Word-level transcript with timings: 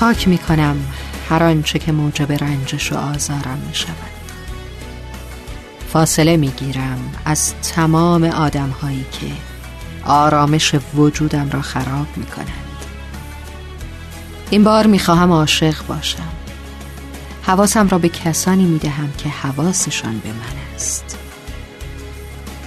پاک 0.00 0.28
می 0.28 0.38
کنم 0.38 0.76
هر 1.28 1.42
آنچه 1.42 1.78
که 1.78 1.92
موجب 1.92 2.32
رنجش 2.32 2.92
و 2.92 2.96
آزارم 2.96 3.62
می 3.68 3.74
شود 3.74 4.17
فاصله 5.92 6.36
می 6.36 6.48
گیرم 6.48 6.98
از 7.24 7.54
تمام 7.54 8.24
آدم 8.24 8.70
هایی 8.70 9.06
که 9.12 9.26
آرامش 10.04 10.74
وجودم 10.94 11.50
را 11.50 11.62
خراب 11.62 12.06
می 12.16 12.26
کنند 12.26 12.68
این 14.50 14.64
بار 14.64 14.86
می 14.86 14.98
خواهم 14.98 15.32
عاشق 15.32 15.86
باشم. 15.86 16.28
حواسم 17.42 17.88
را 17.88 17.98
به 17.98 18.08
کسانی 18.08 18.64
می 18.64 18.78
دهم 18.78 19.12
که 19.18 19.28
حواسشان 19.28 20.18
به 20.18 20.28
من 20.28 20.74
است. 20.74 21.18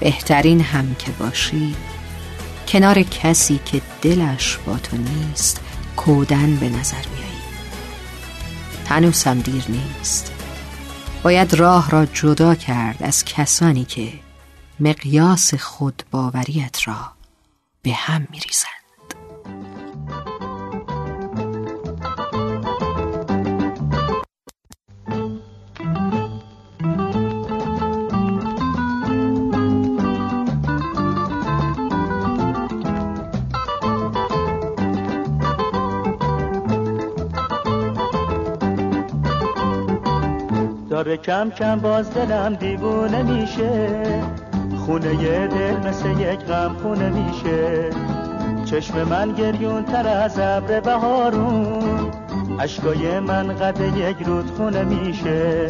بهترین 0.00 0.60
هم 0.60 0.94
که 0.98 1.10
باشی 1.10 1.74
کنار 2.68 3.02
کسی 3.02 3.60
که 3.64 3.80
دلش 4.02 4.58
با 4.66 4.78
تو 4.78 4.96
نیست 4.96 5.60
کودن 5.96 6.56
به 6.56 6.68
نظر 6.68 7.04
میایی 7.14 7.34
هنوزم 8.88 9.38
دیر 9.40 9.64
نیست. 9.68 10.33
باید 11.24 11.54
راه 11.54 11.90
را 11.90 12.06
جدا 12.06 12.54
کرد 12.54 13.02
از 13.02 13.24
کسانی 13.24 13.84
که 13.84 14.12
مقیاس 14.80 15.54
خود 15.54 16.02
باوریت 16.10 16.88
را 16.88 17.12
به 17.82 17.92
هم 17.92 18.26
میریزند. 18.30 18.83
داره 41.04 41.16
کم 41.16 41.50
کم 41.50 41.80
باز 41.80 42.14
دلم 42.14 42.54
دیوونه 42.54 43.22
میشه. 43.22 44.02
خونه 44.76 45.14
یه 45.14 45.46
دل 45.46 45.88
مثل 45.88 46.20
یک 46.20 46.38
غم 46.40 46.76
خونه 46.82 47.08
میشه. 47.08 47.90
چشم 48.64 49.02
من 49.02 49.32
گریون 49.32 49.84
تر 49.84 50.08
از 50.08 50.38
ابر 50.38 50.80
بهارون. 50.80 52.10
اشکای 52.60 53.20
من 53.20 53.56
قد 53.56 53.80
یک 53.96 54.16
رود 54.26 54.50
خونه 54.50 54.84
میشه. 54.84 55.68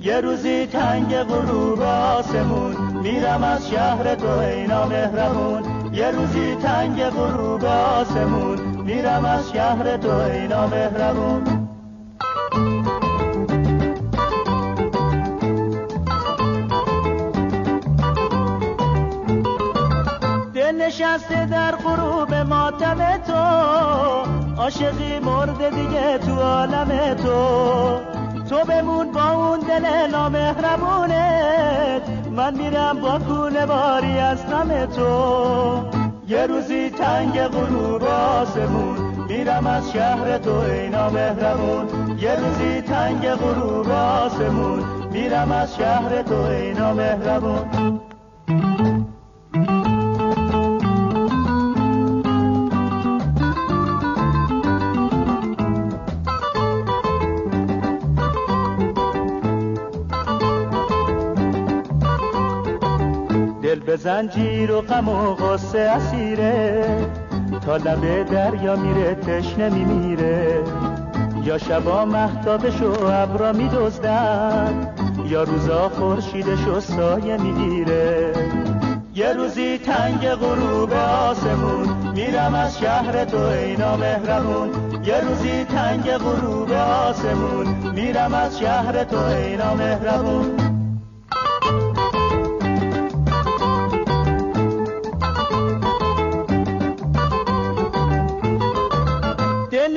یه 0.00 0.20
روزی 0.20 0.66
تنگ 0.66 1.16
غروب 1.16 1.80
آسمون. 1.82 2.76
میرم 3.02 3.42
از 3.42 3.70
شهر 3.70 4.14
تو 4.14 4.38
اینا 4.38 4.86
مهرمون 4.86 5.62
یه 5.92 6.10
روزی 6.10 6.54
تنگ 6.54 7.04
غروب 7.04 7.64
آسمون. 7.64 8.58
میرم 8.84 9.24
از 9.24 9.52
شهر 9.52 9.96
تو 9.96 10.10
اینا 10.10 10.66
مهرمون 10.66 11.65
نشسته 20.86 21.46
در 21.46 21.76
غروب 21.76 22.34
ماتم 22.34 23.16
تو 23.16 23.32
عاشقی 24.62 25.18
مرد 25.18 25.74
دیگه 25.74 26.18
تو 26.18 26.40
عالم 26.40 27.14
تو. 27.14 28.00
تو 28.50 28.64
بمون 28.64 29.12
با 29.12 29.30
اون 29.30 29.60
دل 29.60 29.86
نامهربونت 30.12 32.02
من 32.30 32.54
میرم 32.54 33.00
با 33.00 33.18
کونه 33.18 33.66
باری 33.66 34.18
از 34.18 34.46
غم 34.46 34.86
تو. 34.86 35.90
یه 36.28 36.46
روزی 36.46 36.90
تنگ 36.90 37.40
غروب 37.40 38.04
آسمون 38.04 38.96
میرم 39.28 39.66
از 39.66 39.92
شهر 39.92 40.38
تو 40.38 40.54
ای 40.54 40.88
نامهربون. 40.88 42.18
یه 42.18 42.36
روزی 42.36 42.80
تنگ 42.80 43.28
غروب 43.28 43.90
آسمون 43.90 44.84
میرم 45.12 45.52
از 45.52 45.76
شهر 45.76 46.22
تو 46.22 46.40
ای 46.40 46.74
نامهربون 63.76 63.86
به 63.86 63.96
زنجیر 63.96 64.72
و 64.72 64.80
غم 64.80 65.08
و 65.08 65.34
غصه 65.34 65.78
اسیره. 65.78 66.84
تا 67.66 67.76
لبه 67.76 68.24
دریا 68.24 68.76
میره 68.76 69.14
تشنه 69.14 69.68
میمیره. 69.68 70.62
یا 71.44 71.58
شبا 71.58 72.04
محتابش 72.04 72.82
و 72.82 73.04
ابرا 73.04 73.52
میدزدن. 73.52 74.88
یا 75.28 75.42
روزا 75.42 75.88
خورشیدش 75.88 76.66
و 76.66 76.80
سایه 76.80 77.36
می‌گیره. 77.36 78.32
یه 79.14 79.32
روزی 79.32 79.78
تنگ 79.78 80.28
غروب 80.28 80.92
آسمون 80.92 82.12
میرم 82.14 82.54
از 82.54 82.78
شهر 82.78 83.24
تو 83.24 83.38
اینا 83.38 83.96
مهرمون 83.96 84.70
یه 85.04 85.20
روزی 85.20 85.64
تنگ 85.64 86.10
غروب 86.10 86.72
آسمون 86.72 87.66
میرم 87.94 88.34
از 88.34 88.58
شهر 88.58 89.04
تو 89.04 89.18
اینا 89.18 89.74
مهرمون 89.74 90.56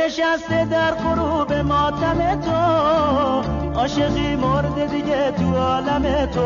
نشسته 0.09 0.65
در 0.65 0.91
غروب 0.91 1.53
ماتم 1.53 2.41
تو. 2.41 2.51
عاشقی 3.79 4.35
مرد 4.35 4.91
دیگه 4.91 5.31
تو 5.31 5.57
عالم 5.57 6.25
تو. 6.25 6.41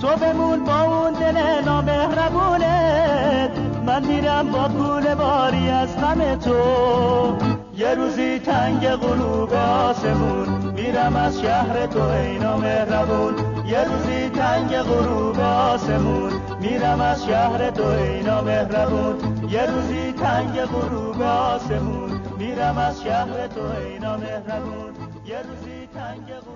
تو 0.00 0.16
بمون 0.16 0.64
با 0.64 0.80
اون 0.80 1.12
دل 1.12 1.64
نامهربونت 1.64 3.50
من 3.86 4.06
میرم 4.06 4.52
با 4.52 4.68
پول 4.68 5.14
باری 5.14 5.70
از 5.70 5.96
غم 5.96 6.36
تو. 6.36 6.54
یه 7.76 7.94
روزی 7.94 8.38
تنگ 8.38 8.88
غروب 8.88 9.52
آسمون. 9.52 10.48
میرم 10.76 11.16
از 11.16 11.40
شهر 11.40 11.86
تو 11.86 12.02
ای 12.02 12.38
نامهربون. 12.38 13.34
یه 13.66 13.84
روزی 13.84 14.30
تنگ 14.30 14.76
غروب 14.76 15.40
آسمون. 15.40 16.32
میرم 16.60 17.00
از 17.00 17.26
شهر 17.26 17.70
تو 17.70 17.86
ای 17.86 18.22
نامهربون. 18.22 19.16
یه 19.50 19.66
روزی 19.66 20.12
تنگ 20.12 20.60
غروب 20.60 21.22
آسمون. 21.22 22.15
میرم 22.38 22.78
از 22.78 23.02
شهر 23.02 23.46
تو 23.46 23.60
اینا 23.62 24.16
مهربون. 24.16 24.94
یه 25.26 25.42
روزی 25.42 25.88
تنگ 25.94 26.34
غروب 26.34 26.55